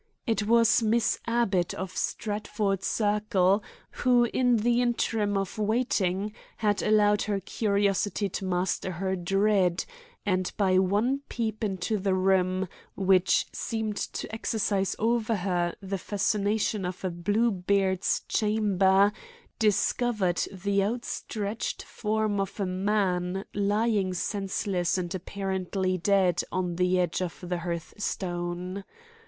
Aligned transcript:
It 0.25 0.47
was 0.47 0.81
Miss 0.81 1.19
Abbott 1.27 1.75
of 1.75 1.95
Stratford 1.95 2.81
Circle, 2.81 3.63
who 3.91 4.23
in 4.33 4.55
the 4.57 4.81
interim 4.81 5.37
of 5.37 5.59
waiting 5.59 6.33
had 6.57 6.81
allowed 6.81 7.21
her 7.21 7.39
curiosity 7.39 8.27
to 8.27 8.43
master 8.43 8.93
her 8.93 9.15
dread, 9.15 9.85
and 10.25 10.51
by 10.57 10.79
one 10.79 11.21
peep 11.29 11.63
into 11.63 11.99
the 11.99 12.15
room, 12.15 12.67
which 12.95 13.45
seemed 13.53 13.95
to 13.97 14.33
exercise 14.33 14.95
over 14.97 15.35
her 15.35 15.75
the 15.83 15.99
fascination 15.99 16.83
of 16.83 17.05
a 17.05 17.11
Bluebeard's 17.11 18.21
chamber, 18.27 19.11
discovered 19.59 20.41
the 20.51 20.83
outstretched 20.83 21.83
form 21.83 22.39
of 22.39 22.59
a 22.59 22.65
man 22.65 23.45
lying 23.53 24.15
senseless 24.15 24.97
and 24.97 25.13
apparently 25.13 25.95
dead 25.95 26.41
on 26.51 26.77
the 26.77 26.97
edge 26.99 27.21
of 27.21 27.37
the 27.47 27.59
hearthstone. 27.59 28.83